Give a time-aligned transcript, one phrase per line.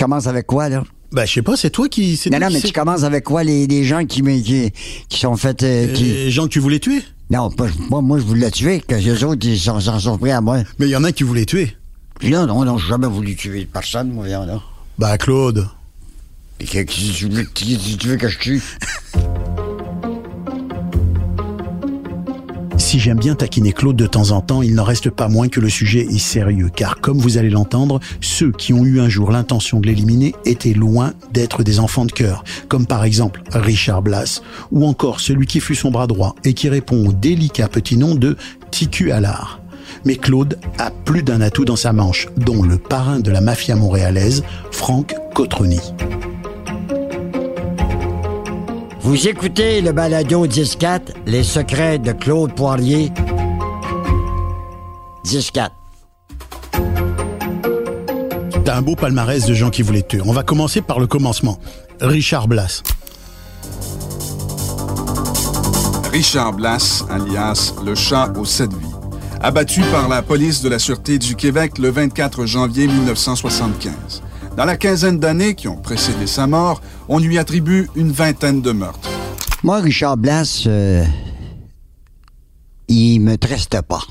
[0.00, 0.82] commences avec quoi, là?
[1.12, 2.12] Ben, je sais pas, c'est toi qui.
[2.26, 4.72] Non, toi non, qui mais tu commences avec quoi, les, les gens qui, qui,
[5.08, 5.62] qui sont faits...
[5.62, 6.04] euh, qui...
[6.04, 7.02] Les gens que tu voulais tuer?
[7.30, 10.40] Non, pas, moi, moi, je voulais tuer, que les autres, ils s'en sont pris à
[10.40, 10.58] moi.
[10.78, 11.76] Mais il y en a qui voulaient tuer.
[12.22, 14.60] Là, non, non, j'ai jamais voulu tuer personne, moi, viens là.
[14.98, 15.66] Bah, Claude.
[16.60, 18.62] Et que- qui tu veux, qui- qui tu veux que je tue?
[22.80, 25.60] Si j'aime bien taquiner Claude de temps en temps, il n'en reste pas moins que
[25.60, 29.30] le sujet est sérieux, car comme vous allez l'entendre, ceux qui ont eu un jour
[29.30, 34.40] l'intention de l'éliminer étaient loin d'être des enfants de cœur, comme par exemple Richard Blas,
[34.72, 38.14] ou encore celui qui fut son bras droit et qui répond au délicat petit nom
[38.14, 38.36] de
[38.70, 39.60] Ticu Allard.
[40.06, 43.76] Mais Claude a plus d'un atout dans sa manche, dont le parrain de la mafia
[43.76, 44.42] montréalaise,
[44.72, 45.80] Franck Cotroni.
[49.10, 53.10] Vous écoutez le balado 10-4, Les secrets de Claude Poirier.
[55.24, 55.70] 10-4.
[58.64, 60.22] T'as un beau palmarès de gens qui voulaient te tuer.
[60.24, 61.58] On va commencer par le commencement.
[62.00, 62.84] Richard Blas.
[66.12, 68.94] Richard Blas, alias le chat aux sept vies,
[69.40, 74.22] abattu par la police de la Sûreté du Québec le 24 janvier 1975.
[74.56, 78.72] Dans la quinzaine d'années qui ont précédé sa mort, on lui attribue une vingtaine de
[78.72, 79.10] meurtres.
[79.62, 81.04] Moi, Richard Blas, euh,
[82.88, 84.02] il me trustait pas.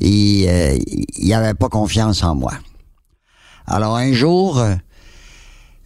[0.00, 0.76] Il, euh,
[1.16, 2.52] il avait pas confiance en moi.
[3.66, 4.74] Alors un jour, euh,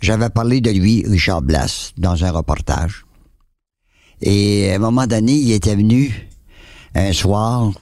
[0.01, 3.05] j'avais parlé de lui, Richard Blas, dans un reportage.
[4.21, 6.29] Et à un moment donné, il était venu
[6.95, 7.73] un soir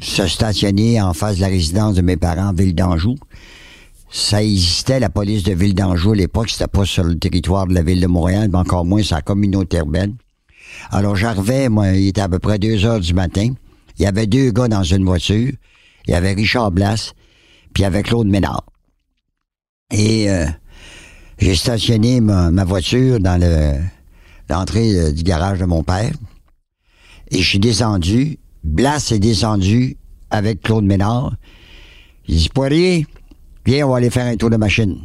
[0.00, 3.16] se stationner en face de la résidence de mes parents, Ville d'Anjou.
[4.10, 7.74] Ça existait, la police de Ville d'Anjou à l'époque, c'était pas sur le territoire de
[7.74, 10.16] la ville de Montréal, mais encore moins la communauté urbaine.
[10.90, 13.52] Alors j'arrivais, moi, il était à peu près deux heures du matin.
[13.98, 15.52] Il y avait deux gars dans une voiture.
[16.06, 17.12] Il y avait Richard Blas,
[17.74, 18.64] puis il y avait Claude Ménard.
[19.92, 20.46] Et euh,
[21.38, 23.78] j'ai stationné ma, voiture dans le
[24.48, 26.12] l'entrée euh, du garage de mon père.
[27.30, 28.38] Et je suis descendu.
[28.64, 29.96] Blas est descendu
[30.30, 31.34] avec Claude Ménard.
[32.26, 33.06] Il dit Poirier,
[33.68, 34.96] viens, on va aller faire un tour de machine.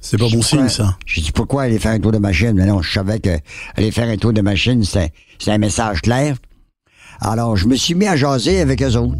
[0.00, 0.96] C'est pas bon signe, ça.
[1.06, 2.52] J'ai dit pourquoi aller faire un tour de machine?
[2.54, 3.38] Mais non, je savais que
[3.76, 5.12] aller faire un tour de machine, c'était
[5.46, 6.36] un message clair.
[7.20, 9.16] Alors, je me suis mis à jaser avec eux autres.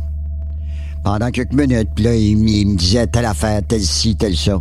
[1.05, 4.61] Pendant quelques minutes, puis là, ils me disaient telle affaire, telle ci, telle ça.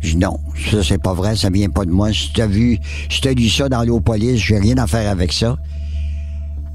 [0.00, 0.38] Je dis non,
[0.70, 2.12] ça c'est pas vrai, ça vient pas de moi.
[2.12, 2.78] Si t'as vu,
[3.10, 5.58] si t'as lu ça dans l'eau police, j'ai rien à faire avec ça.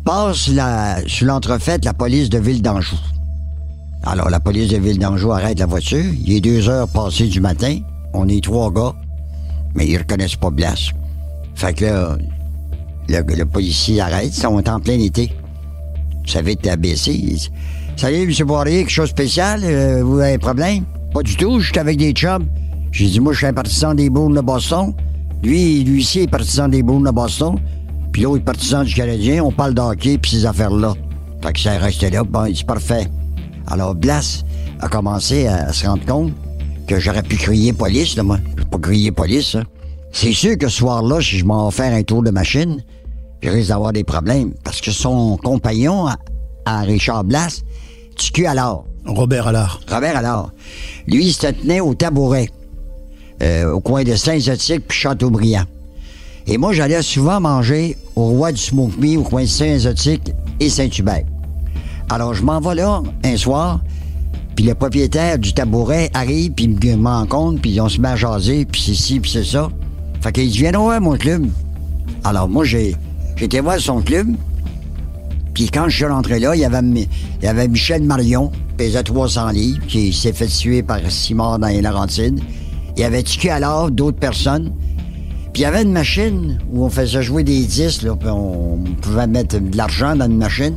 [0.03, 2.97] Passe la, sur l'entrefaite la police de Ville d'Anjou.
[4.07, 6.05] Alors, la police de Ville d'Anjou arrête la voiture.
[6.25, 7.79] Il est deux heures passées du matin.
[8.13, 8.93] On est trois gars,
[9.73, 10.91] mais ils reconnaissent pas Blas.
[11.55, 12.17] Fait que là,
[13.09, 14.27] le, le policier arrête.
[14.27, 15.31] Ils sont en plein été.
[16.25, 17.35] Savez, t'es abaissé.
[17.97, 18.45] Salut, M.
[18.45, 19.61] Poirier, quelque chose de spécial?
[19.63, 20.83] Euh, vous avez un problème?
[21.13, 22.45] Pas du tout, je suis avec des chums.
[22.91, 24.93] J'ai dit, moi, je suis un partisan des Bruins de Boston.
[25.43, 27.55] Lui, lui ici est partisan des Bruins de Boston.
[28.11, 29.43] Puis l'autre est partisan du Canadien.
[29.43, 30.93] On parle de hockey puis ces affaires-là.
[31.43, 32.23] Fait que ça est resté là.
[32.23, 33.07] Bon, c'est parfait.
[33.67, 34.43] Alors, Blas
[34.79, 36.33] a commencé à se rendre compte
[36.87, 38.37] que j'aurais pu crier police, là, moi.
[38.57, 39.63] J'ai pas crié police, hein.
[40.11, 42.81] C'est sûr que ce soir-là, si je m'en vais faire un tour de machine,
[43.41, 44.53] je risque d'avoir des problèmes.
[44.63, 46.15] Parce que son compagnon, à,
[46.65, 47.61] à Richard Blas,
[48.15, 48.85] tu alors.
[49.05, 49.81] Robert Allard.
[49.89, 50.51] Robert alors.
[51.05, 52.49] Lui, il se tenait au tabouret,
[53.43, 55.65] euh, au coin de Saint-Zotique puis Châteaubriand.
[56.47, 60.69] Et moi, j'allais souvent manger au Roi du Smoke Me au coin de Saint-Zotique et
[60.69, 61.25] Saint-Hubert.
[62.09, 63.81] Alors, je m'en vais là un soir,
[64.55, 68.15] puis le propriétaire du tabouret arrive, puis il me rencontre, puis on se met à
[68.15, 69.69] jaser, puis c'est ci, puis c'est ça.
[70.21, 71.47] Fait qu'il dit, viens voir mon club.
[72.23, 72.95] Alors, moi, j'ai
[73.39, 74.27] été voir son club,
[75.53, 77.07] puis quand je suis rentré là, il y avait, il
[77.43, 82.39] y Michel Marion, pesait 300 livres, qui s'est fait tuer par Simard dans les Laurentides.
[82.97, 84.73] Il y avait Tiki alors, d'autres personnes.
[85.53, 88.83] Puis il y avait une machine où on faisait jouer des disques, là, puis on
[89.01, 90.75] pouvait mettre de l'argent dans une machine.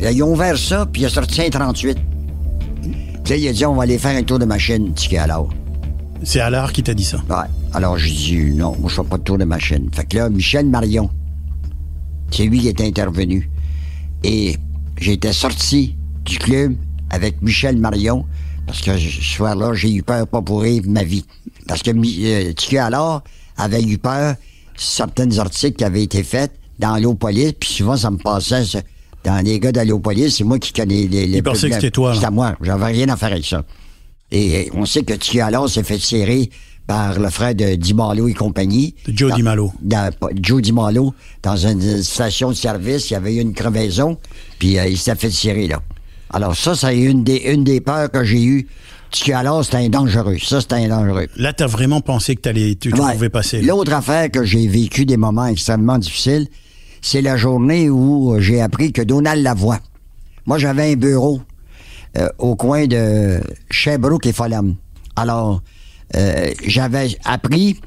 [0.00, 1.98] Là, ils ont ouvert ça, puis il a sorti un 38.
[2.82, 5.48] Puis là, il a dit, on va aller faire un tour de machine, Tiki alors.
[6.22, 7.18] C'est Allard qui t'a dit ça.
[7.28, 7.46] Ouais.
[7.72, 9.88] Alors, j'ai dit, non, moi, je fais pas de tour de machine.
[9.92, 11.10] Fait que là, Michel Marion,
[12.30, 13.50] c'est lui qui est intervenu.
[14.22, 14.56] Et
[14.98, 16.74] j'étais sorti du club
[17.10, 18.24] avec Michel Marion,
[18.66, 21.24] parce que ce soir-là, j'ai eu peur pas pour rire de ma vie.
[21.68, 23.22] Parce que euh, Tiki alors
[23.56, 24.34] avait eu peur
[24.76, 28.80] certains articles qui avaient été faits dans l'eau-police, puis souvent, ça me passait ça,
[29.24, 31.26] dans les gars de l'eau-police, c'est moi qui connais les...
[31.26, 32.14] les Il pensait que c'était toi.
[32.14, 33.64] C'était à moi, j'avais rien à faire avec ça.
[34.30, 36.50] Et on sait que Tiki alors s'est fait tirer
[36.86, 38.94] par le frère de Di Malo et compagnie.
[39.06, 39.72] De Joe Dans- Di Malo.
[39.80, 40.10] dans-
[40.40, 44.18] Joe Di Malo, dans une station de service, il y avait eu une crevaison,
[44.58, 45.80] puis euh, il s'est fait tirer là.
[46.30, 48.66] Alors ça, c'est une des, une des peurs que j'ai eues.
[49.32, 50.36] alors c'était un dangereux.
[50.42, 51.28] Ça, c'était un dangereux.
[51.36, 53.12] Là, t'as vraiment pensé que t'allais, tu, tu Ouais.
[53.12, 53.62] pouvais passer.
[53.62, 56.48] L'autre affaire que j'ai vécu des moments extrêmement difficiles,
[57.04, 59.78] c'est la journée où j'ai appris que Donald Lavoie,
[60.46, 61.42] moi j'avais un bureau
[62.16, 63.40] euh, au coin de
[63.70, 64.76] Sherbrooke et Fulham.
[65.14, 65.60] Alors,
[66.16, 67.78] euh, j'avais appris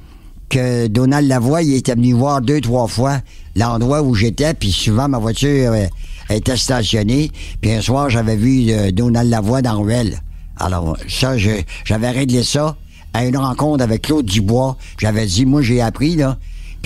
[0.50, 3.22] que Donald Lavoie, il était venu voir deux, trois fois
[3.56, 5.88] l'endroit où j'étais, puis souvent ma voiture euh,
[6.30, 10.22] était stationnée, puis un soir, j'avais vu euh, Donald Lavoie dans Ruelle.
[10.58, 12.78] Alors, ça, j'avais réglé ça
[13.16, 14.78] à une rencontre avec Claude Dubois.
[15.00, 16.38] J'avais dit, moi, j'ai appris, là,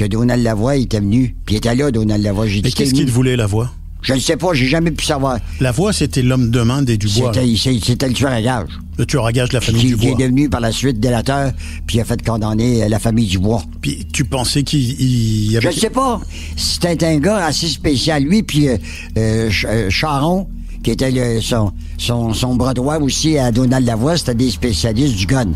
[0.02, 2.48] que Donald Lavoie était venu, puis il était là, Donald Lavoie.
[2.48, 3.72] J'ai Mais qu'est-ce qu'il voulait, la voix
[4.02, 5.38] Je ne sais pas, j'ai jamais pu savoir.
[5.60, 7.32] La voix, c'était l'homme de main des Dubois.
[7.34, 8.68] C'était le tueur à gage.
[8.98, 10.12] Le tueur à gage de la famille Qui, qui Dubois.
[10.14, 11.52] est devenu par la suite délateur,
[11.86, 13.64] puis il a fait condamner euh, la famille Dubois.
[13.82, 15.68] Puis tu pensais qu'il il y Je avait...
[15.68, 16.20] ne sais pas.
[16.58, 18.24] C'était un gars assez spécial.
[18.24, 18.78] Lui, puis euh,
[19.18, 20.48] euh, Ch- euh, Charon,
[20.84, 25.16] qui était le- son, son, son bras droit aussi à Donald Lavoie, c'était des spécialistes
[25.16, 25.52] du gun.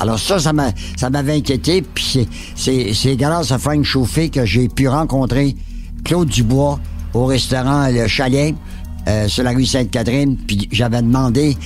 [0.00, 1.82] Alors ça, ça m'a- ça m'avait inquiété.
[1.82, 2.26] Puis
[2.56, 5.54] c'est- grâce à Frank Chauffé que j'ai pu rencontrer
[6.04, 6.80] Claude Dubois
[7.14, 8.54] au restaurant Le Chalet
[9.08, 10.36] euh, sur la rue Sainte-Catherine.
[10.46, 11.56] Puis j'avais demandé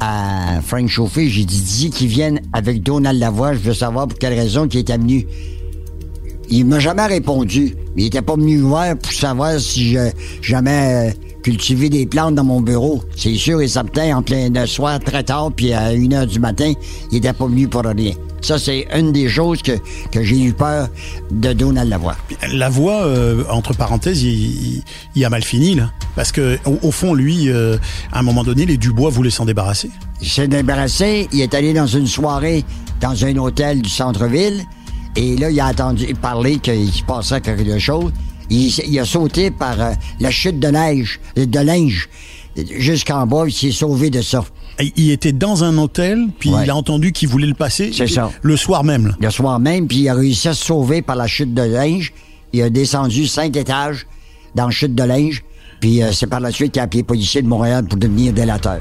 [0.00, 3.54] à Frank Chauffé, j'ai dit, dis qu'il vienne avec Donald Lavoie.
[3.54, 5.26] Je veux savoir pour quelle raison qu'il était venu.
[6.50, 7.74] Il m'a jamais répondu.
[7.96, 10.10] Il était pas venu voir pour savoir si je
[10.40, 11.12] jamais euh,
[11.52, 13.02] cultivé des plantes dans mon bureau.
[13.16, 16.38] C'est sûr et certain, en plein de soir, très tard, puis à 1 heure du
[16.38, 16.74] matin,
[17.10, 18.12] il était pas venu pour rien.
[18.42, 19.72] Ça, c'est une des choses que,
[20.12, 20.88] que j'ai eu peur
[21.30, 22.16] de Donald Lavoie.
[22.52, 24.28] La voix, euh, entre parenthèses, il,
[24.76, 24.82] il-
[25.14, 25.90] il a mal fini, là.
[26.14, 27.78] Parce que, au, au fond, lui, euh,
[28.12, 29.90] à un moment donné, les Dubois voulaient s'en débarrasser.
[30.20, 32.62] Il s'est débarrassé, il est allé dans une soirée
[33.00, 34.62] dans un hôtel du centre-ville,
[35.16, 38.12] et là, il a entendu parler qu'il se passait quelque chose.
[38.50, 42.08] Il, a sauté par euh, la chute de neige, de linge,
[42.76, 44.44] jusqu'en bas, il s'est sauvé de ça.
[44.96, 46.64] Il était dans un hôtel, puis Ouais.
[46.64, 47.90] il a entendu qu'il voulait le passer.
[47.92, 48.30] C'est ça.
[48.42, 49.14] Le soir même, là.
[49.20, 52.12] Le soir même, puis il a réussi à se sauver par la chute de linge.
[52.52, 54.06] Il a descendu cinq étages
[54.54, 55.42] dans la chute de linge,
[55.80, 58.32] puis euh, c'est par la suite qu'il a appelé les policiers de Montréal pour devenir
[58.32, 58.80] délateur.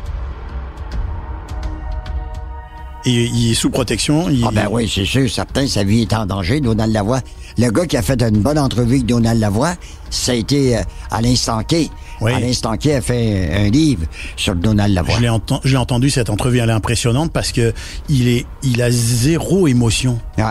[3.09, 4.29] Et il est sous protection.
[4.29, 7.21] Il, Ah ben oui, c'est sûr, certain, sa vie est en danger, Donald Lavoie.
[7.57, 9.75] Le gars qui a fait une bonne entrevue avec Donald Lavoie,
[10.09, 11.89] ça a été euh, Alain Stanquet.
[12.19, 12.33] Oui.
[12.33, 14.03] Alain Stanquet a fait un livre
[14.35, 15.15] sur Donald Lavoie.
[15.15, 17.73] Je l'ai enten- entendu, cette entrevue, elle est impressionnante parce que
[18.09, 20.19] il est, il a zéro émotion.
[20.37, 20.43] Ouais.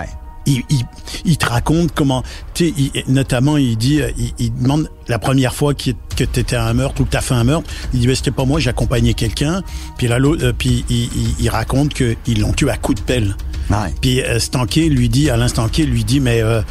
[0.47, 0.83] Il, il,
[1.25, 2.23] il te raconte comment,
[2.55, 2.73] tu
[3.09, 6.73] notamment il dit, euh, il, il demande la première fois que tu étais à un
[6.75, 9.63] meurtre ou que tu as fait un meurtre, il dit, c'était pas moi, j'accompagnais quelqu'un,
[9.99, 11.09] puis là, l'autre- euh, puis il,
[11.39, 13.37] il, raconte qu'ils l'ont tué à coups de pelle.
[13.71, 13.93] Ouais.
[14.01, 16.63] Puis euh, Stanquet lui dit, Alain Stanquet lui dit, mais euh,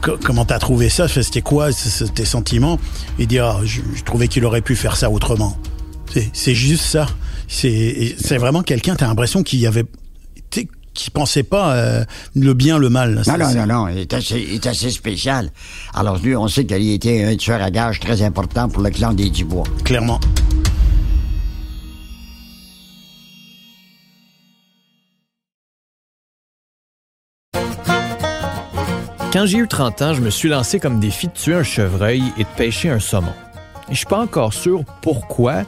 [0.00, 1.06] co- comment t'as trouvé ça?
[1.08, 2.78] C'était quoi tes sentiments?
[3.18, 5.56] Il dit, ah, je, je trouvais qu'il aurait pu faire ça autrement.
[6.12, 7.06] C'est- C'est juste ça.
[7.46, 9.84] C'est vraiment quelqu'un, t'as l'impression qu'il y avait,
[10.94, 12.04] qui pensait pas euh,
[12.34, 13.22] le bien, le mal.
[13.26, 15.50] Non, non, c'est- non, non, il est assez, il est assez spécial.
[15.92, 19.12] Alors lui, on sait qu'il était un tueur à gage très important pour le clan
[19.12, 19.64] des Dubois.
[19.84, 20.20] Clairement.
[29.32, 32.22] Quand j'ai eu 30 ans, je me suis lancé comme défi de tuer un chevreuil
[32.38, 33.32] et de pêcher un saumon.
[33.88, 35.62] Et je suis pas encore sûr pourquoi,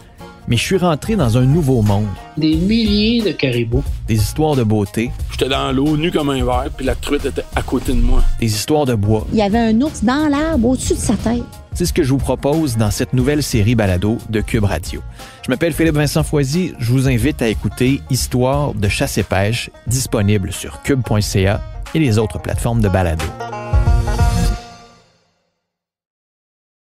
[0.49, 2.07] mais je suis rentré dans un nouveau monde.
[2.37, 3.83] Des milliers de caribous.
[4.09, 7.45] Des histoires de beauté, J'étais dans l'eau, nu comme un verre, puis la truite était
[7.55, 8.23] à côté de moi.
[8.41, 9.27] des histoires de bois.
[9.33, 11.43] Il y avait un ours dans l'arbre au-dessus de sa tête.
[11.75, 15.03] C'est ce que je vous propose dans cette nouvelle série balado de Cube Radio.
[15.45, 19.69] Je m'appelle Philippe Vincent Foisy, je vous invite à écouter Histoire de chasse et pêche,
[19.87, 21.61] disponible sur cube.ca
[21.95, 23.25] et les autres plateformes de balado.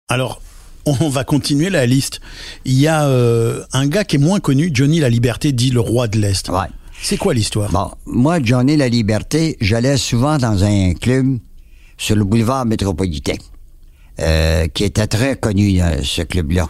[0.08, 0.40] Alors,
[1.00, 2.20] on va continuer la liste.
[2.64, 5.80] Il y a euh, un gars qui est moins connu, Johnny La Liberté, dit le
[5.80, 6.48] roi de l'Est.
[6.48, 6.66] Ouais.
[7.00, 7.70] C'est quoi l'histoire?
[7.70, 11.38] Bon, moi, Johnny La Liberté, j'allais souvent dans un club
[11.96, 13.36] sur le boulevard métropolitain,
[14.20, 16.68] euh, qui était très connu, euh, ce club-là.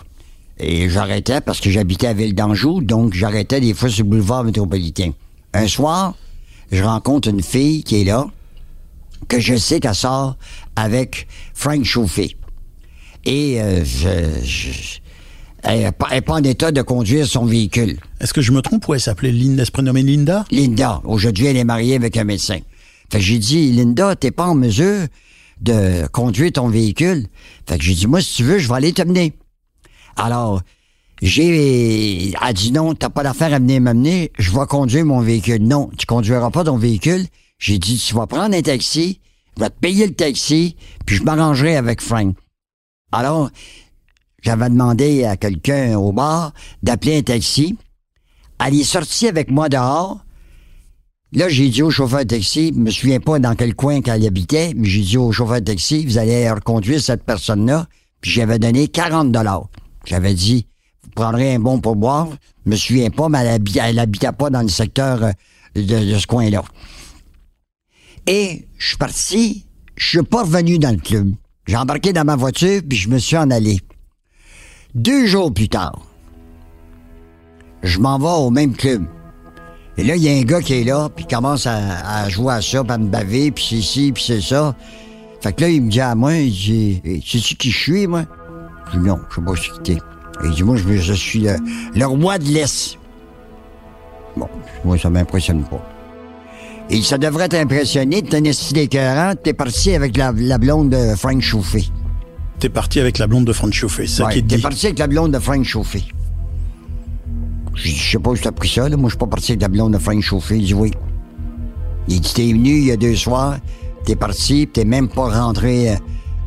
[0.59, 4.45] Et j'arrêtais parce que j'habitais à Ville d'Anjou, donc j'arrêtais des fois sur le boulevard
[4.45, 5.13] métropolitain.
[5.55, 6.15] Un soir,
[6.73, 8.27] je rencontre une fille qui est là,
[9.29, 10.37] que je sais qu'elle sort
[10.77, 12.37] avec Frank Chauffé.
[13.25, 14.99] Et euh, je, je-
[15.63, 17.99] elle n'est pas, elle est pas en état de conduire son véhicule.
[18.21, 20.45] Est-ce que je me trompe ou elle s'appelait Linda, elle se prénommait Linda?
[20.51, 21.01] Linda.
[21.05, 22.59] Aujourd'hui, elle est mariée avec un médecin.
[23.11, 25.07] Fait que j'ai dit, Linda, t'es pas en mesure
[25.61, 27.27] de conduire ton véhicule.
[27.69, 29.33] Fait que j'ai dit, moi, si tu veux, je vais aller te mener.
[30.17, 30.63] Alors,
[31.21, 35.21] j'ai, elle a dit non, t'as pas d'affaire à venir m'amener, je vais conduire mon
[35.21, 35.63] véhicule.
[35.63, 37.27] Non, tu conduiras pas ton véhicule.
[37.59, 39.21] J'ai dit, tu vas prendre un taxi,
[39.57, 42.37] je vais te payer le taxi, puis je m'arrangerai avec Frank.
[43.13, 43.51] Alors,
[44.43, 47.77] j'avais demandé à quelqu'un au bar d'appeler un taxi.
[48.65, 50.25] Elle est sortie avec moi dehors.
[51.33, 54.27] Là, j'ai dit au chauffeur de taxi, je me souviens pas dans quel coin qu'elle
[54.27, 57.87] habitait, mais j'ai dit au chauffeur de taxi, vous allez reconduire cette personne-là.
[58.21, 59.69] Puis j'avais donné 40 dollars.
[60.07, 60.67] J'avais dit,
[61.05, 62.29] vous prendrez un bon pourboire.
[62.65, 65.33] Je me souviens pas, mais elle habitait pas dans le secteur euh,
[65.75, 66.65] de, de ce coin-là.
[68.27, 71.35] Et je suis parti, je suis pas revenu dans le club.
[71.69, 73.79] J'ai embarqué dans ma voiture, puis je me suis en allé.
[74.95, 76.01] Deux jours plus tard,
[77.83, 79.05] je m'en vais au même club.
[79.99, 82.55] Et là, il y a un gars qui est là, puis il commence à, jouer
[82.55, 84.75] à ça, puis à me baver, puis c'est ci, puis c'est ça.
[85.43, 88.07] Fait que là, il me dit à moi, il dit, Hey, sais-tu qui je suis,
[88.07, 88.25] moi?
[88.87, 89.99] Je dis non, je sais pas qui t'es.
[90.45, 91.57] Il dit, moi, je, je suis le,
[91.95, 92.97] le roi de l'Est.
[94.37, 94.49] Bon,
[94.85, 95.85] moi, ça m'impressionne pas.
[96.91, 101.15] Et ça devrait t'impressionner, t'es un style écœurant, t'es parti avec la, la blonde de
[101.17, 101.85] Frank Chauffé.
[102.61, 104.63] T'es parti avec la blonde de Franck Chauffé, c'est ça Ouais, qui te t'es dit.
[104.63, 106.03] parti avec la blonde de Frank Chauffé.
[107.75, 108.97] Je sais pas où t'as pris ça, là.
[108.97, 110.57] Moi, je suis pas parti avec la blonde de Frank Chauffé.
[110.57, 110.91] Il dit oui.
[112.09, 113.59] Il dit, t'es venu il y a deux soirs,
[114.05, 115.95] t'es parti, pis t'es même pas rentré euh,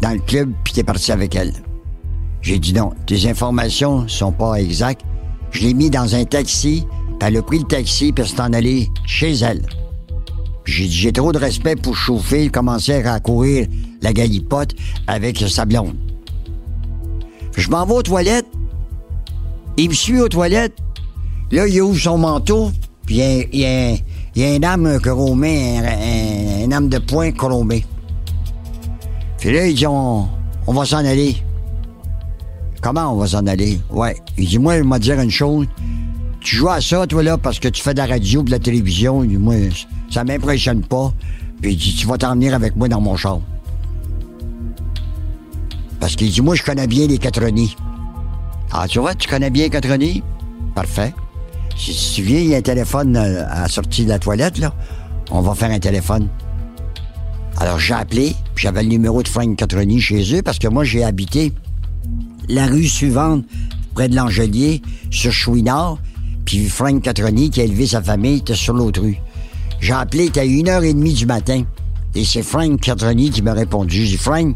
[0.02, 1.54] dans le club, puis t'es parti avec elle.
[2.42, 5.04] J'ai dit non, tes informations sont pas exactes.
[5.52, 6.84] Je l'ai mis dans un taxi,
[7.20, 9.62] puis elle a pris le taxi, puis elle s'est en allée chez elle.
[10.66, 13.68] J'ai trop de respect pour chauffer, commencer à courir
[14.02, 14.76] la galipote
[15.08, 15.96] avec sa blonde.
[17.58, 18.46] Je m'en vais aux toilettes.
[19.78, 20.78] Il me suit aux toilettes.
[21.52, 22.72] Là, il ouvre son manteau,
[23.06, 23.96] puis il y a,
[24.36, 27.86] il a- une âme chromée, un, un, une âme de poing chromée.
[29.40, 30.28] Puis là, il dit, on,
[30.68, 31.36] va s'en aller.
[32.82, 33.80] Comment on va s'en aller?
[33.90, 34.16] Ouais.
[34.38, 35.66] Il dit, moi, il m'a dire une chose.
[36.40, 38.60] Tu joues à ça, toi, là, parce que tu fais de la radio, de la
[38.60, 39.24] télévision.
[39.24, 39.56] Il dit, moi,
[40.12, 41.14] ça m'impressionne pas.
[41.62, 43.40] Puis il dit, tu vas t'en venir avec moi dans mon char.
[46.00, 47.76] Parce qu'il dit, moi, je connais bien les quatre nids.
[48.72, 50.24] Ah, tu vois, tu connais bien les?
[50.74, 51.14] Parfait.
[51.78, 54.20] Si si tu viens, il y a un téléphone euh, à la sortie de la
[54.20, 54.74] toilette, là.
[55.30, 56.28] On va faire un téléphone.
[57.58, 60.84] Alors, j'ai appelé, puis j'avais le numéro de Frank Catroni chez eux, parce que moi,
[60.84, 61.54] j'ai habité
[62.50, 63.46] la rue suivante,
[63.94, 65.98] près de l'Angelier, sur Chouinard,
[66.46, 69.18] puis Frank Catroni, qui a élevé sa famille, était sur l'autre rue.
[69.82, 71.64] J'ai appelé, il était à une heure et demie du matin,
[72.16, 74.06] et c'est Frank Catroni qui m'a répondu.
[74.06, 74.56] J'ai dit, Frank,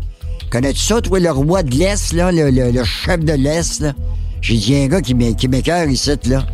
[0.51, 3.93] connais-tu ça, toi, le roi de l'Est, là, le, le- le chef de l'Est, là?
[4.41, 6.45] J'ai dit, un gars qui m'é- qui m'écœure ici, là.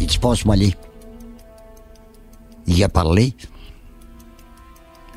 [0.00, 0.74] Il dit, passe-moi les.
[2.66, 3.34] Il a parlé.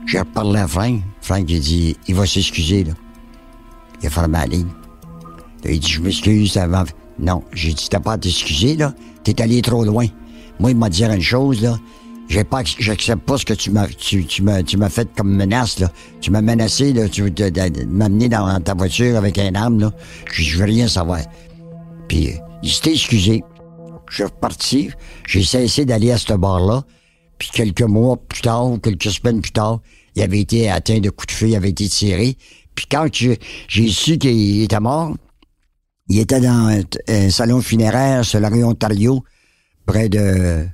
[0.06, 1.02] J'ai reparlé à Frank.
[1.22, 2.94] Frank, il dit, il va s'excuser, là.
[4.02, 4.68] Il a fermé la ligne.
[5.66, 6.84] Il dit, je m'excuse avant.
[7.20, 8.94] Non, j'ai dit, t'as pas à t'excuser, là.
[9.24, 10.06] T'es allé trop loin.
[10.60, 11.78] Moi, il m'a dit une chose, là.
[12.32, 15.36] J'ai pas, j'accepte pas ce que tu m'as, tu, tu m'as, tu m'as fait comme
[15.36, 15.92] menace, là.
[16.22, 17.10] Tu m'as menacé, là.
[17.10, 19.92] Tu de- de- de m'amener dans ta voiture avec un arme, là.
[20.32, 21.20] Je je veux rien savoir.
[22.08, 23.44] Puis, euh, il s'était excusé.
[24.10, 24.92] Je suis reparti.
[25.28, 26.84] J'ai cessé d'aller à ce bar-là.
[27.38, 29.82] Puis quelques mois plus tard, ou quelques semaines plus tard,
[30.16, 32.38] il avait été atteint de coups de feu, il avait été tiré.
[32.76, 35.18] Puis quand j'ai su qu'il était mort,
[36.08, 39.22] il était dans un, un salon funéraire sur la rue Ontario,
[39.86, 40.66] près de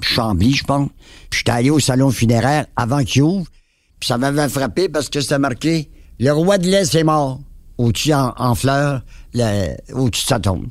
[0.00, 0.88] Chambly, je pense.
[1.30, 3.46] Puis j'étais allé au salon funéraire avant qu'il ouvre.
[4.00, 5.90] Puis ça m'avait frappé parce que c'était marqué
[6.20, 7.40] «Le roi de l'Est est mort»
[7.78, 9.02] au-dessus en, en fleurs,
[9.34, 10.66] le- au-dessus de sa tombe.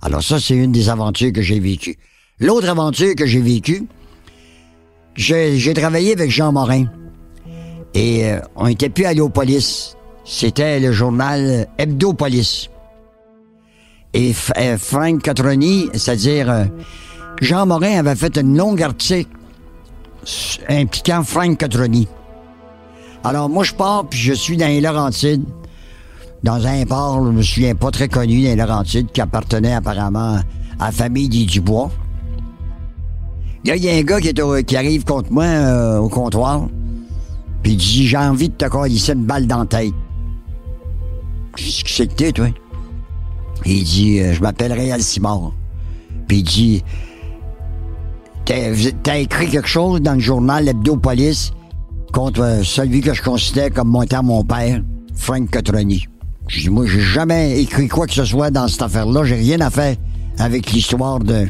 [0.00, 1.98] Alors ça, c'est une des aventures que j'ai vécues.
[2.40, 3.86] L'autre aventure que j'ai vécue,
[5.14, 6.86] j'ai travaillé avec Jean Morin.
[7.94, 9.96] Et euh, on était plus allé aux polices.
[10.24, 12.68] C'était le journal Hebdo Police.
[14.14, 16.64] Et euh, Frank Catroni, c'est-à-dire euh,
[17.42, 19.36] Jean Morin avait fait une longue article
[20.68, 22.06] impliquant Frank Catroni.
[23.24, 25.42] Alors moi je pars puis je suis dans les Laurentides,
[26.44, 30.36] dans un port, je me souviens pas très connu dans les Laurentides, qui appartenait apparemment
[30.78, 31.90] à la famille des Dubois.
[33.64, 36.68] Là, il y a un gars qui, arrive contre moi euh, au comptoir,
[37.64, 39.94] puis il dit J'ai envie de te coller une balle dans la tête.
[41.56, 42.46] Je dis Qu'est-ce que t'es, toi?
[43.64, 45.00] Il dit euh, Je m'appelle Réal.
[45.00, 46.84] Puis il dit
[48.44, 51.52] T'as écrit quelque chose dans le journal Hebdo Police
[52.12, 54.82] contre celui que je considère comme montant mon père,
[55.14, 56.06] Frank Catroni.
[56.48, 59.24] Je dis, moi, j'ai jamais écrit quoi que ce soit dans cette affaire-là.
[59.24, 59.96] J'ai rien à faire
[60.38, 61.46] avec l'histoire de,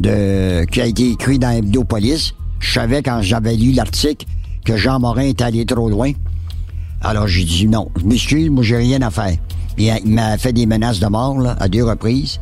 [0.00, 2.34] de, qui a été écrit dans Hebdo Police.
[2.58, 4.26] Je savais quand j'avais lu l'article
[4.64, 6.12] que Jean Morin était allé trop loin.
[7.00, 7.88] Alors, j'ai dit non.
[7.96, 9.36] Je m'excuse, moi, j'ai rien à faire.
[9.78, 12.40] Il m'a fait des menaces de mort, là, à deux reprises.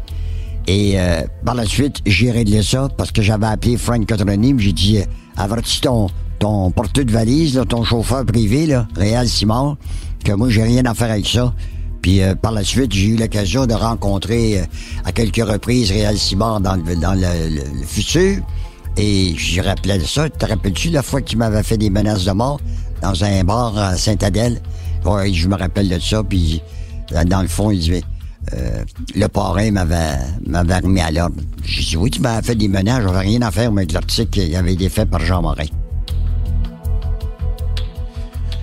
[0.67, 4.55] Et euh, par la suite, j'ai réglé ça parce que j'avais appelé Frank Catroni.
[4.59, 5.05] J'ai dit, euh,
[5.37, 9.77] avertis ton, ton porteur de valise, ton chauffeur privé, là, Réal Simard,
[10.25, 11.53] que moi, j'ai rien à faire avec ça.
[12.01, 14.63] Puis euh, par la suite, j'ai eu l'occasion de rencontrer
[15.05, 18.39] à quelques reprises Réal Simard dans, le, futur.
[18.97, 20.29] Et j'y rappelais ça.
[20.29, 22.61] Te rappelles-tu la fois qu'il m'avait fait des menaces de mort
[23.01, 24.61] dans un bar à Saint-Adèle?
[25.05, 26.23] Ouais, je me rappelle de ça.
[26.23, 26.63] Puis
[27.27, 28.03] dans le fond, il disait...
[28.55, 31.37] euh, le parrain m'avait remis à l'ordre.
[31.65, 34.55] J'ai dit, oui, tu m'avais fait des menaces, j'avais rien à faire avec l'article qui
[34.57, 35.65] avait été fait par Jean Morin.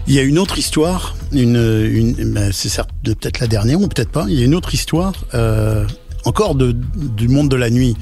[0.08, 4.10] Il y a une autre histoire, une, une ben, c'est peut-être la dernière ou peut-être
[4.10, 4.26] pas.
[4.28, 5.86] Il y a une autre histoire, euh,
[6.30, 7.96] encore du monde de la nuit,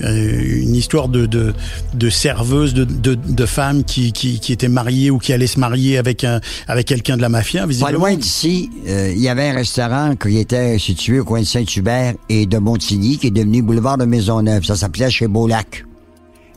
[0.00, 1.54] Euh, une histoire de, de,
[1.94, 6.24] de serveuse, de, femmes qui, qui, qui étaient mariées ou qui allaient se marier avec
[6.24, 7.66] un avec quelqu'un de la mafia.
[7.80, 11.46] Pas loin d'ici, euh, il y avait un restaurant qui était situé au coin de
[11.46, 14.64] Saint-Hubert et de Montigny, qui est devenu boulevard de Maisonneuve.
[14.64, 15.84] Ça s'appelait chez Beaulac.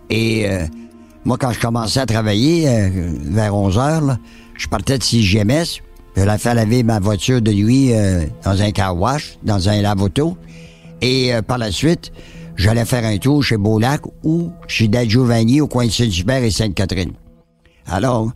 [0.10, 0.65] Et euh,
[1.25, 2.67] moi, quand je commençais à travailler,
[3.25, 4.17] vers 11 heures,
[4.58, 5.82] je partais de CGMS.
[6.15, 7.91] J'allais faire laver ma voiture de nuit
[8.44, 10.38] dans un car wash, dans un lave-auto.
[11.02, 12.12] Et euh, par la suite,
[12.56, 16.52] j'allais faire un tour chez Beaulac ou chez Dad Giovanni au coin de Saint-Hubert et
[16.52, 17.14] Sainte-Catherine.
[17.88, 18.32] Alors,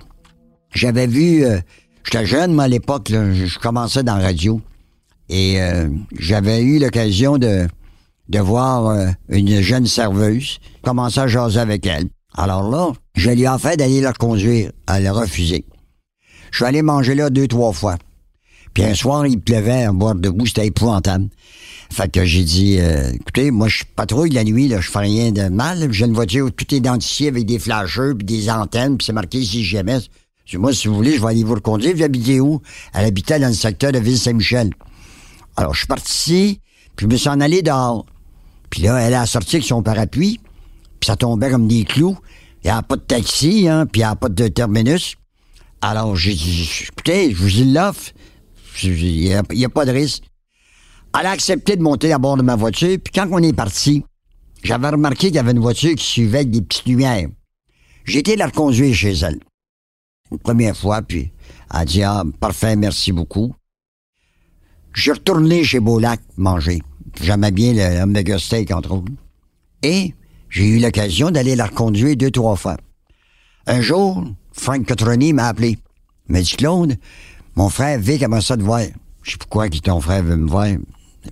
[0.73, 1.59] j'avais vu, euh,
[2.03, 4.61] j'étais jeune, moi, à l'époque, je commençais dans la radio.
[5.29, 7.67] Et euh, j'avais eu l'occasion de,
[8.29, 12.07] de voir euh, une jeune serveuse, commencer à jaser avec elle.
[12.35, 14.71] Alors là, je lui ai fait d'aller la conduire.
[14.87, 15.65] Elle a refusé.
[16.51, 17.97] Je suis allé manger là deux, trois fois.
[18.79, 21.27] Puis un soir, il pleuvait à boire debout, c'était épouvantable.
[21.91, 25.33] Fait que j'ai dit, euh, écoutez, moi, je patrouille la nuit, là, je fais rien
[25.33, 25.91] de mal.
[25.91, 29.11] J'ai une voiture où tout est identifié avec des flasheurs, puis des antennes, puis c'est
[29.11, 29.97] marqué si jamais.
[30.53, 31.93] Moi, si vous voulez, je vais aller vous reconduire.
[31.93, 32.61] Vous habitez où?
[32.93, 34.69] Elle habitait dans le secteur de Ville-Saint-Michel.
[35.57, 36.61] Alors, je suis parti,
[36.95, 38.05] puis je me suis en allé dehors.
[38.69, 40.39] Puis là, elle a sorti avec son parapluie,
[41.01, 42.17] puis ça tombait comme des clous.
[42.63, 45.17] Il n'y a pas de taxi, hein, puis il n'y a pas de terminus.
[45.81, 48.13] Alors, j'ai dit, écoutez, je vous dis l'offre.
[48.83, 50.23] Il n'y a, pas de risque.
[51.19, 54.03] Elle a accepté de monter à bord de ma voiture, puis quand on est parti,
[54.63, 57.29] j'avais remarqué qu'il y avait une voiture qui suivait avec des petites lumières.
[58.05, 59.39] J'ai été la reconduire chez elle.
[60.31, 61.31] Une première fois, puis
[61.71, 63.53] elle a dit, ah, parfait, merci beaucoup.
[64.93, 66.81] Je retourné chez Beaulac manger.
[67.21, 69.11] J'aimais bien le hamburger steak, entre autres.
[69.81, 70.13] Et
[70.49, 72.77] j'ai eu l'occasion d'aller la reconduire deux, trois fois.
[73.67, 75.77] Un jour, Frank Cotroni m'a appelé.
[76.27, 76.97] Il m'a dit, Claude,
[77.59, 78.83] mon frère Vic aimerait ça te voir.
[79.21, 80.67] Je sais pourquoi que ton frère veut me voir.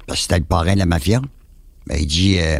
[0.08, 1.22] Parce que c'était le parrain de la mafia.
[1.88, 2.60] Ben, il dit, euh,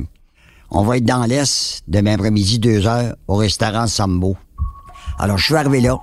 [0.72, 4.38] on va être dans l'Est demain après-midi, deux heures, au restaurant Sambo.
[5.20, 5.98] Alors, je suis arrivé là.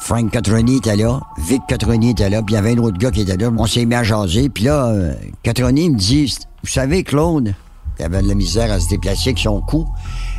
[0.00, 3.12] Frank Catroni était là, Vic Catroni était là, puis il y avait un autre gars
[3.12, 3.48] qui était là.
[3.56, 7.54] On s'est mis à jaser, puis là, euh, Catroni me dit, vous savez, Claude,
[8.00, 9.86] il avait de la misère à se déplacer avec son cou.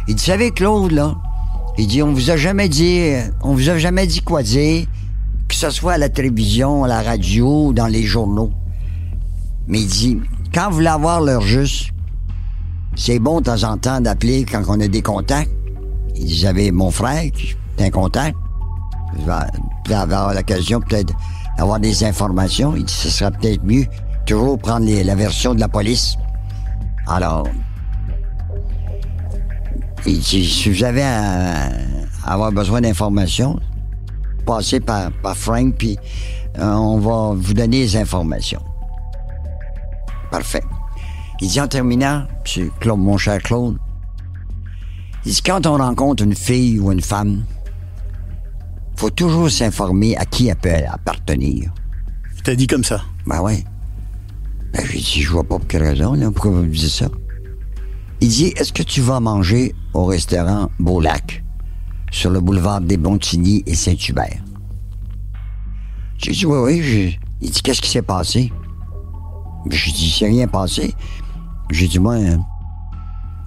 [0.10, 1.16] Il dit, savez, Claude, là,
[1.78, 4.86] il dit, on vous a jamais dit, euh, on vous a jamais dit quoi dire,
[5.48, 8.52] que ce soit à la télévision, à la radio, dans les journaux.
[9.68, 10.20] Mais il dit,
[10.54, 11.90] quand vous voulez avoir l'heure juste,
[12.96, 15.52] c'est bon de temps en temps d'appeler quand on a des contacts.
[16.16, 18.38] Il dit, j'avais mon frère qui est un contact.
[19.18, 21.14] Je vais avoir l'occasion peut-être
[21.58, 22.76] d'avoir des informations.
[22.76, 23.86] Il dit, ce serait peut-être mieux
[24.26, 26.16] toujours prendre la version de la police.
[27.08, 27.48] Alors,
[30.06, 31.70] il dit, si vous avez à
[32.24, 33.60] avoir besoin d'informations,
[34.46, 35.98] passez par, par Frank, puis
[36.58, 38.62] euh, on va vous donner les informations.
[40.32, 40.64] Parfait.
[41.42, 43.78] Il dit en terminant, monsieur Claude, mon cher Claude,
[45.26, 47.44] il dit quand on rencontre une fille ou une femme,
[48.96, 51.72] faut toujours s'informer à qui elle peut appartenir.
[52.44, 53.02] T'as dit comme ça.
[53.26, 53.64] Ben ouais.
[54.72, 57.08] Ben j'ai dit, je vois pas pour quelle raison, là, pourquoi vous me dites ça?
[58.22, 61.44] Il dit, est-ce que tu vas manger au restaurant Beaulac,
[62.16, 64.42] sur le boulevard des Bontigny et Saint-Hubert?
[66.18, 67.20] J'ai dit, oui, oui.
[67.42, 68.54] Il dit, qu'est-ce qui s'est passé?
[69.66, 70.94] Ben, J'ai dit, c'est rien passé.
[71.72, 72.38] J'ai dit, moi, euh,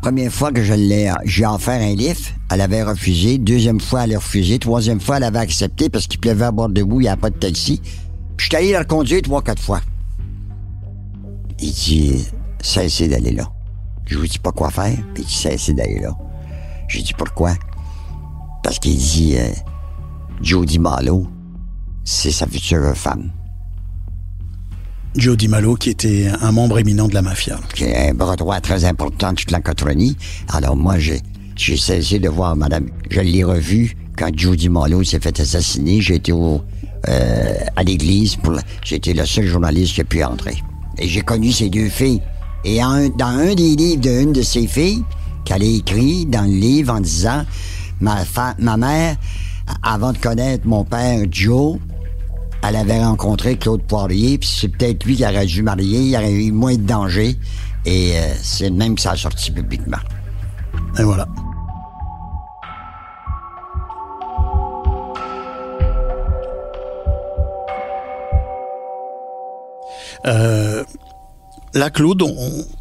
[0.02, 3.38] première fois que je l'ai, j'ai offert un livre, elle avait refusé.
[3.38, 4.59] Deuxième fois, elle a refusé.
[4.59, 7.31] Troisième fois, elle avait accepté parce qu'il pleuvait à bord debout, il n'y avait pas
[7.31, 7.81] de taxi.
[8.37, 9.81] Je suis allé la reconduire trois, quatre fois.
[11.59, 12.26] Il dit,
[12.61, 13.50] cessez d'aller là.
[14.04, 16.14] Je vous dis pas quoi faire, puis il dit, cessez d'aller là.
[16.87, 17.54] J'ai dit, pourquoi?
[18.80, 19.48] Parce qu'il dit, euh,
[20.40, 21.26] Jody Malo,
[22.04, 23.28] c'est sa future femme.
[25.16, 27.58] Joe Di Malo, qui était un membre éminent de la mafia.
[27.74, 30.16] qui est un bras droit très important de toute la Cotronie.
[30.52, 31.20] Alors moi, j'ai,
[31.56, 32.86] j'ai cessé de voir madame.
[33.10, 36.00] Je l'ai revue quand Judy Malo s'est fait assassiner.
[36.00, 36.62] J'ai été au,
[37.08, 38.36] euh, à l'église.
[38.36, 38.62] pour la-
[38.92, 40.62] été le seul journaliste qui a pu entrer.
[40.98, 42.22] Et j'ai connu ces deux filles.
[42.64, 45.02] Et dans un des livres d'une de ces filles,
[45.44, 47.44] qu'elle a écrit dans le livre en disant,
[48.00, 49.16] ma, mère,
[49.82, 51.78] avant de connaître mon père Joe,
[52.62, 56.32] elle avait rencontré Claude Poirier, puis c'est peut-être lui qui aurait dû marier, il aurait
[56.32, 57.37] eu moins de danger.
[57.84, 59.98] Et euh, c'est même que ça a sorti publiquement.
[60.98, 61.26] Et voilà.
[70.26, 70.84] Euh,
[71.74, 72.34] là, Claude, on,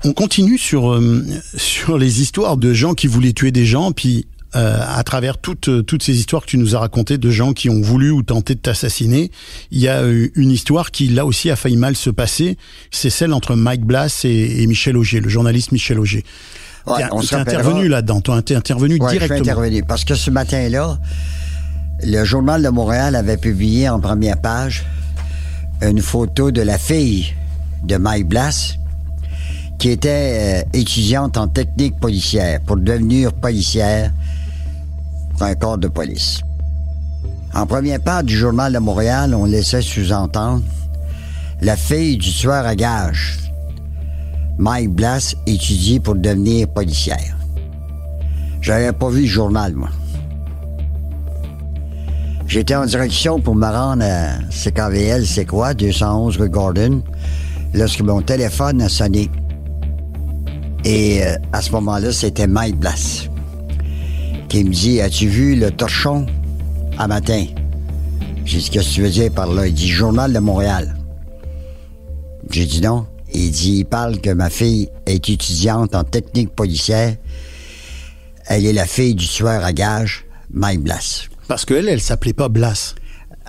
[0.03, 1.23] on continue sur, euh,
[1.55, 4.27] sur les histoires de gens qui voulaient tuer des gens, puis
[4.57, 7.69] euh, à travers toutes, toutes ces histoires que tu nous as racontées de gens qui
[7.69, 9.31] ont voulu ou tenté de t'assassiner,
[9.71, 12.57] il y a euh, une histoire qui, là aussi, a failli mal se passer.
[12.91, 16.25] C'est celle entre Mike Blass et, et Michel Auger, le journaliste Michel Auger.
[16.87, 19.41] Ouais, on t'es intervenu là-dedans, t'es intervenu Ouais, je suis directement.
[19.41, 19.83] intervenu.
[19.83, 20.97] Parce que ce matin-là,
[22.03, 24.85] le Journal de Montréal avait publié en première page
[25.81, 27.33] une photo de la fille
[27.83, 28.75] de Mike Blass,
[29.79, 34.11] qui était euh, étudiante en technique policière pour devenir policière
[35.37, 36.41] pour un corps de police.
[37.53, 40.63] En première page du Journal de Montréal, on laissait sous-entendre
[41.61, 43.39] la fille du tueur à gages.
[44.57, 47.37] Mike Blass étudie pour devenir policière.
[48.61, 49.89] J'avais pas vu le journal, moi.
[52.47, 57.03] J'étais en direction pour me rendre à CKVL, c'est quoi, 211 rue Gordon,
[57.73, 59.29] lorsque mon téléphone a sonné.
[60.85, 63.27] Et euh, à ce moment-là, c'était Mike Blass
[64.49, 66.25] qui me dit As-tu vu le torchon?
[66.97, 67.45] À matin
[68.45, 69.67] J'ai dit Qu'est-ce que tu veux dire par là?
[69.67, 70.95] Il dit Journal de Montréal.
[72.49, 73.05] J'ai dit non.
[73.33, 77.15] Il dit Il parle que ma fille est étudiante en technique policière.
[78.45, 81.27] Elle est la fille du tueur à gages, Mike Blass.
[81.47, 82.95] Parce qu'elle, elle s'appelait pas Blass.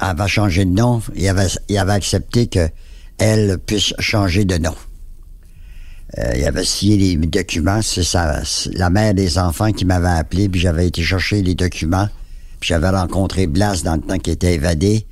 [0.00, 1.00] Elle va changer de nom.
[1.14, 2.68] Il avait, il avait accepté que
[3.18, 4.74] elle puisse changer de nom.
[6.16, 7.82] Euh, il avait signé les documents.
[7.82, 8.02] C'est
[8.72, 12.08] la mère des enfants qui m'avait appelé, puis j'avais été chercher les documents.
[12.60, 15.04] Puis j'avais rencontré Blas dans le temps qu'il était évadé.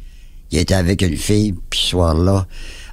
[0.52, 2.46] Il était avec une fille, puis ce soir-là,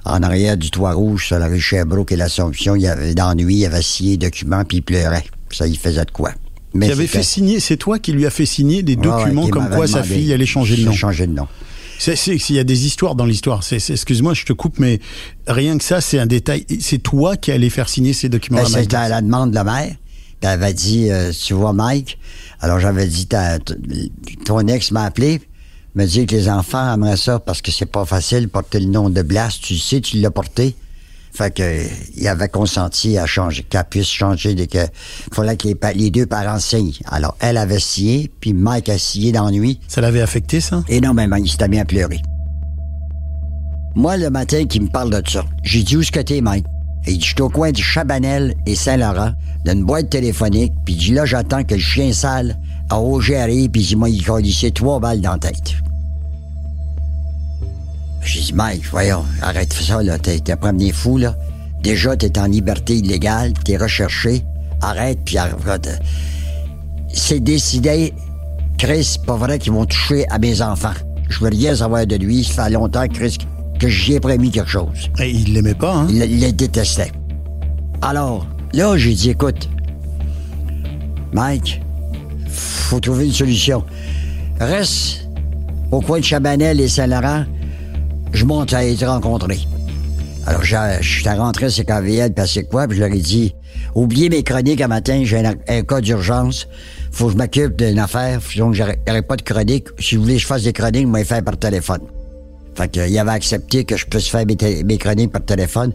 [0.04, 3.58] en arrière du toit rouge sur la rue Sherbrooke et l'Assomption, il y avait d'ennui,
[3.60, 5.24] il avait signé les documents, puis il pleurait.
[5.50, 6.32] Ça, il faisait de quoi.
[6.74, 9.22] Mais Il avait fait signer, c'est toi qui lui as fait signer des Ouais, ouais,
[9.22, 10.92] documents comme quoi sa fille allait changer de nom.
[10.92, 11.46] Changer de nom.
[11.98, 13.62] C'est, c'est, il y a des histoires dans l'histoire.
[13.62, 15.00] C'est, c'est- excuse-moi, je te coupe, mais
[15.46, 16.66] rien que ça, c'est un détail.
[16.80, 18.58] C'est toi qui allais faire signer ces documents.
[18.62, 19.94] Ben, C'était à la demande de la mère.
[20.40, 22.18] Elle avait dit, euh, tu vois, Mike?
[22.60, 23.26] Alors j'avais dit,
[24.44, 25.40] ton ex m'a appelé,
[25.94, 29.08] me dit que les enfants aimeraient ça parce que c'est pas facile porter le nom
[29.10, 29.56] de Blas.
[29.60, 30.74] Tu le sais, tu l'as porté.
[31.36, 31.82] Fait que
[32.16, 34.86] il avait consenti à changer, qu'elle puisse changer, de que
[35.32, 36.92] fallait que les, les deux parents signent.
[37.06, 39.80] Alors elle avait signé, puis Mike a signé d'ennui.
[39.88, 40.84] Ça l'avait affecté, ça?
[40.88, 42.20] Énormément, il s'était mis à pleurer.
[43.96, 46.66] Moi, le matin, qui me parle de ça, j'ai dit où est-ce que t'es, Mike?
[47.06, 49.32] Et il dit, je suis au coin du Chabanel et Saint-Laurent,
[49.64, 52.58] d'une boîte téléphonique, puis il dit, là, j'attends que le chien sale
[52.90, 55.74] a Auger arrive, puis il dit, moi, il colissait trois balles dans la tête.
[58.24, 61.36] J'ai dit, Mike, voyons, arrête ça, là, t'es t'es premier fou, là.
[61.82, 64.42] Déjà, t'es en liberté illégale, t'es recherché.
[64.80, 66.00] Arrête, puis arrête.
[67.12, 68.14] C'est décidé,
[68.78, 70.94] Chris, pas vrai qu'ils vont toucher à mes enfants.
[71.28, 72.44] Je veux rien savoir de lui.
[72.44, 73.38] Ça fait longtemps, Chris,
[73.78, 75.10] que j'y ai promis quelque chose.
[75.20, 76.06] Et il l'aimait pas, hein?
[76.10, 77.12] Il, il le détestait.
[78.02, 79.68] Alors, là, j'ai dit, écoute,
[81.32, 81.82] Mike,
[82.48, 83.84] faut trouver une solution.
[84.60, 85.28] Reste
[85.90, 87.44] au coin de Chabanel et Saint-Laurent.
[88.34, 89.60] Je monte à être rencontré.
[90.46, 93.54] Alors, je suis rentré chez KVL, puis c'est quoi, puis je leur ai dit,
[93.94, 96.68] oubliez mes chroniques un matin, j'ai un, cas d'urgence,
[97.12, 99.86] faut que je m'occupe d'une affaire, donc j'aurais pas de chronique.
[100.00, 102.00] Si vous voulez que je fasse des chroniques, moi, les faire par téléphone.
[102.74, 105.92] Fait que, il avait accepté que je puisse faire mes, chroniques par téléphone.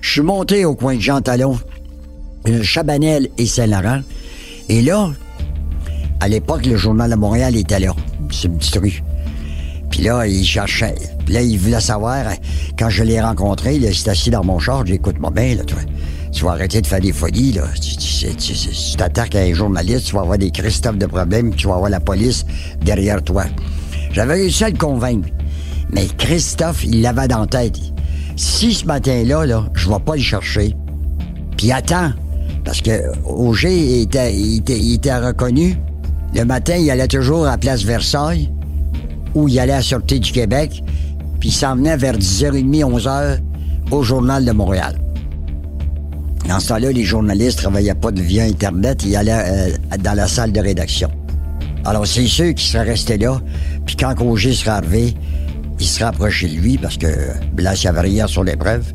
[0.00, 1.58] Je suis monté au coin de Jean Talon,
[2.62, 4.00] Chabanel et Saint-Laurent.
[4.68, 5.10] Et là,
[6.20, 7.94] à l'époque, le Journal de Montréal était là.
[8.30, 9.02] C'est une petite rue.
[9.90, 10.94] Puis là, il cherchait.
[11.24, 12.34] Puis là, il voulait savoir, euh,
[12.78, 15.64] quand je l'ai rencontré, il s'est assis dans mon char, j'ai dit, écoute-moi bien, là,
[15.64, 15.78] toi.
[16.32, 17.64] Tu vas arrêter de faire des folies, là.
[17.78, 21.90] Tu t'attaques à un journaliste, tu vas avoir des Christophe de problèmes, tu vas avoir
[21.90, 22.46] la police
[22.82, 23.44] derrière toi.
[24.12, 25.28] J'avais réussi à le convaincre.
[25.90, 27.78] Mais Christophe, il l'avait dans la tête.
[28.36, 30.74] Si ce matin-là, là, je vais pas le chercher,
[31.58, 32.12] puis attends,
[32.64, 32.90] parce que
[33.24, 35.76] Auger était, il était, il était reconnu.
[36.34, 38.50] Le matin, il allait toujours à Place Versailles,
[39.34, 40.82] où il allait à la Sûreté du Québec,
[41.42, 43.40] puis il s'en venait vers 10h30, 11h
[43.90, 44.96] au Journal de Montréal.
[46.48, 50.28] Dans ce temps-là, les journalistes travaillaient pas de via Internet, ils allaient euh, dans la
[50.28, 51.10] salle de rédaction.
[51.84, 53.40] Alors, c'est sûr qu'il serait resté là,
[53.84, 55.14] puis quand Auger serait arrivé,
[55.80, 57.08] il serait approché de lui, parce que
[57.58, 58.92] n'y avait rien sur l'épreuve.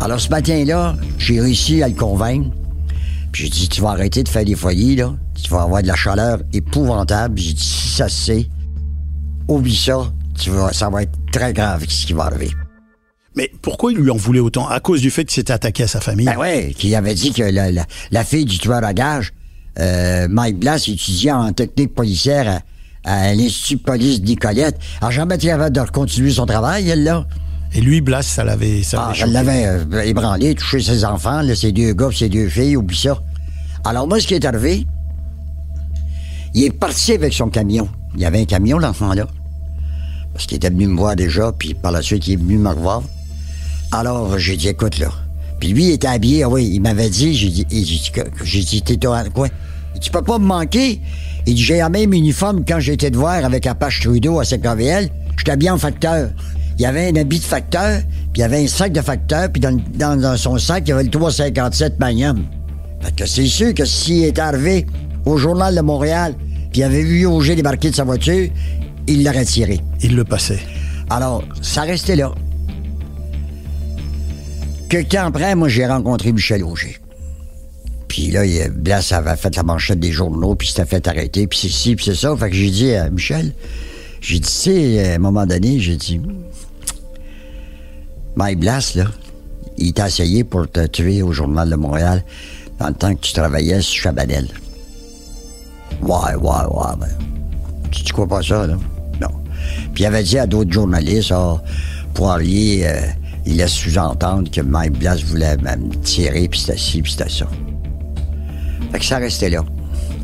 [0.00, 2.50] Alors, ce matin-là, j'ai réussi à le convaincre,
[3.32, 5.14] puis j'ai dit, tu vas arrêter de faire des folies, là.
[5.42, 7.38] Tu vas avoir de la chaleur épouvantable.
[7.38, 8.48] J'ai dit, si ça se sait,
[9.48, 12.50] oublie ça, tu vas, ça va être très grave ce qui va arriver.
[13.36, 14.66] Mais pourquoi il lui en voulait autant?
[14.68, 16.26] À cause du fait qu'il s'était attaqué à sa famille?
[16.26, 19.32] Ben ouais, qui avait dit que la, la, la fille du tueur à gage,
[19.78, 22.60] euh, Mike Blass, étudiait en technique policière
[23.04, 27.04] à, à l'Institut de police Nicolette, a jamais été capable de continuer son travail, elle,
[27.04, 27.24] là.
[27.72, 28.82] Et lui, Blas, ça l'avait...
[28.82, 32.28] ça Ah, l'avait elle l'avait euh, ébranlé, touché ses enfants, là, ses deux gars, ses
[32.28, 33.22] deux filles, oublie ça.
[33.84, 34.86] Alors moi, ce qui est arrivé,
[36.52, 37.88] il est parti avec son camion.
[38.16, 39.28] Il y avait un camion, l'enfant-là.
[40.32, 42.70] Parce qu'il était venu me voir déjà, puis par la suite, il est venu me
[42.70, 43.02] revoir.
[43.92, 45.10] Alors, j'ai dit, écoute, là.
[45.58, 47.66] Puis lui, il était habillé, ah oui, il m'avait dit, j'ai dit,
[48.42, 49.48] j'ai dit, t'es quoi?
[49.94, 51.00] Il dit, peux pas me manquer?
[51.46, 55.10] Il dit, j'ai la même uniforme quand j'étais de voir avec Apache Trudeau à CKVL.
[55.36, 56.30] J'étais habillé en facteur.
[56.78, 58.00] Il y avait un habit de facteur,
[58.32, 61.02] puis il y avait un sac de facteur, puis dans son sac, il y avait
[61.02, 62.44] le 357 Magnum.
[63.02, 64.86] Fait que c'est sûr que s'il est arrivé
[65.26, 66.34] au Journal de Montréal,
[66.72, 68.48] puis il avait vu Auger débarquer de sa voiture,
[69.06, 69.80] il l'aurait tiré.
[70.02, 70.60] Il le passait.
[71.08, 72.32] Alors, ça restait là.
[74.88, 76.98] Quelque temps après, moi, j'ai rencontré Michel Auger.
[78.08, 81.58] Puis là, il, Blas avait fait la manchette des journaux, puis s'était fait arrêter, puis
[81.58, 82.36] c'est ci, puis c'est ça.
[82.36, 83.52] Fait que j'ai dit à Michel,
[84.20, 86.20] j'ai dit, tu sais, à un moment donné, j'ai dit,
[88.34, 89.04] Mike Blas, là,
[89.78, 92.24] il t'a essayé pour te tuer au Journal de Montréal
[92.78, 94.48] dans le temps que tu travaillais sur Chabanel.
[96.02, 97.29] Ouais, ouais, ouais, ben,
[97.90, 98.76] tu, tu crois pas ça, là?
[99.20, 99.28] Non.
[99.94, 101.60] Puis il avait dit à d'autres journalistes, ah,
[102.14, 103.00] Poirier, euh,
[103.46, 107.46] il laisse sous-entendre que Mike Blas voulait me tirer, puis c'était ci, puis c'était ça.
[108.92, 109.64] Fait que ça restait là.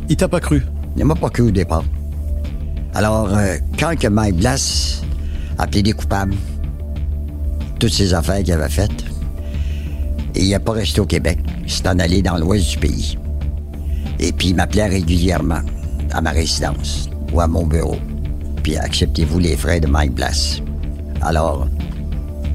[0.08, 0.62] Il t'a pas cru?
[0.96, 1.84] Il m'a pas cru au départ.
[2.94, 5.02] Alors, euh, quand que Mike Blas
[5.58, 6.34] a plaidé coupable,
[7.78, 9.04] toutes ces affaires qu'il avait faites,
[10.34, 11.38] et il n'a pas resté au Québec.
[11.64, 13.18] Il s'est en allé dans l'ouest du pays.
[14.18, 15.60] Et puis, il m'appelait régulièrement
[16.12, 17.96] à ma résidence ou à mon bureau.
[18.62, 20.60] Puis, acceptez-vous les frais de Mike Blas?
[21.22, 21.66] Alors,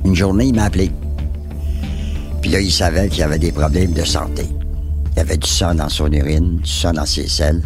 [0.03, 0.91] une journée, il m'a appelé.
[2.41, 4.45] Puis là, il savait qu'il avait des problèmes de santé.
[5.15, 7.61] Il avait du sang dans son urine, du sang dans ses selles.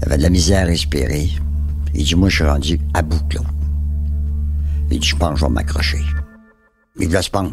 [0.00, 1.28] Il avait de la misère à respirer.
[1.94, 3.16] Il dit, moi, je suis rendu à bout.
[4.90, 6.00] Il dit, je pense que je vais m'accrocher.
[7.00, 7.52] Il voulait se pendre.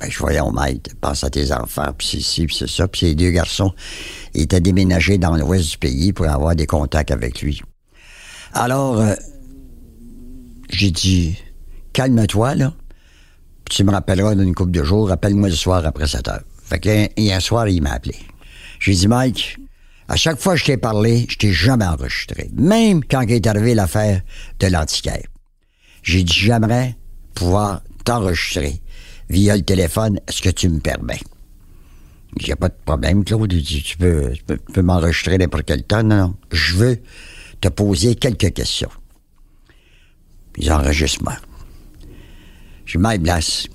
[0.00, 0.88] Ben, je voyais, on m'aide.
[1.00, 2.86] Pense à tes enfants, puis c'est ci, puis c'est ça.
[2.88, 3.72] Puis ces deux garçons,
[4.34, 7.62] ils étaient déménagés dans l'ouest du pays pour avoir des contacts avec lui.
[8.52, 9.14] Alors, euh,
[10.70, 11.36] j'ai dit,
[11.92, 12.74] calme-toi, là.
[13.70, 16.42] Tu me rappelleras d'une couple de jours, rappelle-moi le soir après 7 heures.
[16.64, 18.16] Fait que là, hier soir, il m'a appelé.
[18.78, 19.58] J'ai dit, Mike,
[20.08, 22.50] à chaque fois que je t'ai parlé, je t'ai jamais enregistré.
[22.54, 24.20] Même quand est arrivée l'affaire
[24.60, 25.26] de l'antiquaire.
[26.02, 26.96] J'ai dit, j'aimerais
[27.34, 28.82] pouvoir t'enregistrer
[29.30, 30.20] via le téléphone.
[30.28, 31.20] Est-ce que tu me permets?
[32.40, 33.52] Il n'y a pas de problème, Claude.
[33.52, 36.02] Il tu peux, tu peux, m'enregistrer n'importe quel temps.
[36.02, 36.36] Non, non.
[36.50, 37.02] Je veux
[37.60, 38.90] te poser quelques questions.
[40.56, 41.36] Les enregistrements.
[42.86, 43.66] J'ai Mike Blas,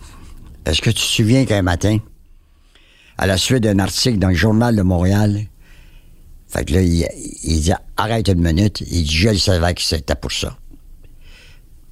[0.65, 1.97] est-ce que tu te souviens qu'un matin,
[3.17, 5.47] à la suite d'un article dans le Journal de Montréal,
[6.47, 8.81] fait que là, il, dit, arrête une minute.
[8.81, 10.57] Il dit, je le savais que c'était pour ça.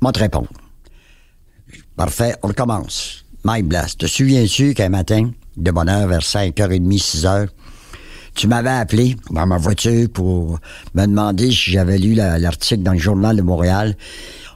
[0.01, 0.21] Moi, te.
[1.95, 3.25] Parfait, on recommence.
[3.43, 7.47] Mike Blas, te souviens-tu qu'un matin, de bonne heure, vers 5h30, 6h,
[8.35, 10.59] tu m'avais appelé dans ma voiture pour
[10.93, 13.95] me demander si j'avais lu la- l'article dans le Journal de Montréal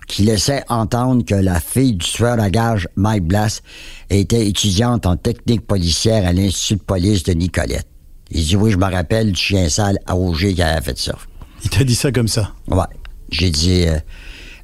[0.08, 3.62] qui laissait entendre que la fille du tueur à gage, Mike Blas,
[4.10, 7.88] était étudiante en technique policière à l'Institut de police de Nicolette.
[8.30, 11.16] Il dit, oui, je me rappelle du chien sale à Auger qui avait fait ça.
[11.64, 12.52] Il t'a dit ça comme ça?
[12.68, 12.84] Ouais.
[13.30, 13.98] J'ai dit, euh,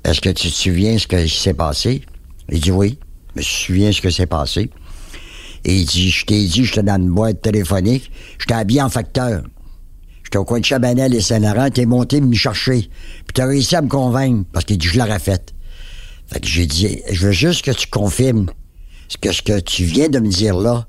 [0.04, 2.02] est-ce que tu te souviens ce qui s'est passé?
[2.52, 3.00] Il dit, oui,
[3.36, 4.70] je me souviens ce que s'est passé.
[5.68, 9.44] Et il dit, je t'ai dit, j'étais dans une boîte téléphonique, j'étais habillé en facteur.
[10.24, 12.90] J'étais au coin de Chabanel et Saint-Laurent, t'es monté me chercher.
[12.90, 15.54] Puis t'as réussi à me convaincre, parce qu'il dit, je l'aurais fait.
[16.28, 18.50] Fait que j'ai dit, je veux juste que tu confirmes
[19.10, 20.88] ce que, ce que tu viens de me dire là,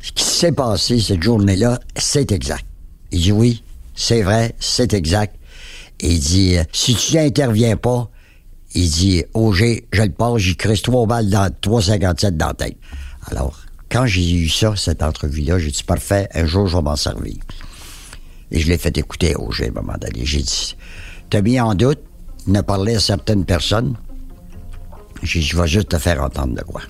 [0.00, 2.66] ce qui s'est passé cette journée-là, c'est exact.
[3.12, 3.62] Il dit, oui,
[3.94, 5.36] c'est vrai, c'est exact.
[6.00, 8.10] Et il dit, euh, si tu interviens pas,
[8.74, 12.76] il dit, Auger, je le passe, j'y crisse trois balles dans 357 dans la tête.
[13.30, 13.58] Alors,
[13.92, 17.36] quand j'ai eu ça, cette entrevue-là, j'ai dit, parfait, un jour, je vais m'en servir.
[18.50, 19.92] Et je l'ai fait écouter à Auger à un moment.
[20.22, 20.76] J'ai dit,
[21.28, 22.00] t'as mis en doute,
[22.46, 23.96] ne parlé à certaines personnes?
[25.22, 26.80] J'ai dit, je vais juste te faire entendre de quoi.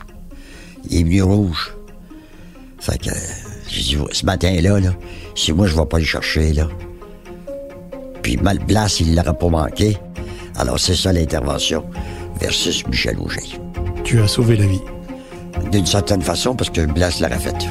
[0.88, 1.74] Il est venu rouge.
[2.78, 3.10] Fait que,
[3.68, 4.94] ce matin-là, là,
[5.34, 6.68] si moi, je vais pas le chercher, là.
[8.22, 9.98] Puis mal Blas, il l'aurait pas manqué.
[10.54, 11.84] Alors, c'est ça l'intervention
[12.40, 13.58] versus Michel Auger.
[14.04, 14.80] Tu as sauvé la vie.
[15.70, 17.68] D'une certaine façon, parce que Blas l'aurait fait.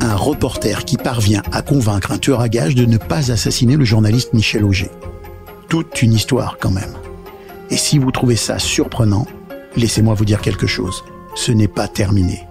[0.00, 3.84] Un reporter qui parvient à convaincre un tueur à gages de ne pas assassiner le
[3.84, 4.90] journaliste Michel Auger.
[5.68, 6.94] Toute une histoire quand même.
[7.70, 9.26] Et si vous trouvez ça surprenant,
[9.76, 11.04] laissez-moi vous dire quelque chose.
[11.34, 12.48] Ce n'est pas terminé.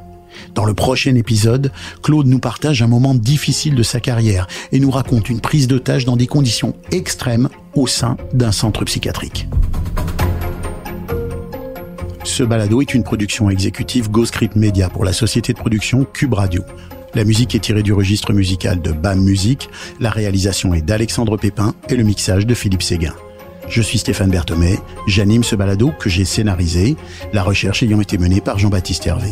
[0.54, 1.72] Dans le prochain épisode,
[2.04, 6.06] Claude nous partage un moment difficile de sa carrière et nous raconte une prise d'otage
[6.06, 9.48] dans des conditions extrêmes au sein d'un centre psychiatrique.
[12.24, 16.64] Ce balado est une production exécutive Ghostscript Media pour la société de production Cube Radio.
[17.16, 21.74] La musique est tirée du registre musical de BAM Music, la réalisation est d'Alexandre Pépin
[21.90, 23.14] et le mixage de Philippe Séguin.
[23.70, 26.96] Je suis Stéphane Berthomé, j'anime ce balado que j'ai scénarisé,
[27.34, 29.32] la recherche ayant été menée par Jean-Baptiste Hervé.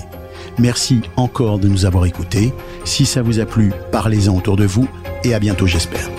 [0.58, 2.54] Merci encore de nous avoir écoutés.
[2.86, 4.88] Si ça vous a plu, parlez-en autour de vous
[5.24, 6.10] et à bientôt j'espère.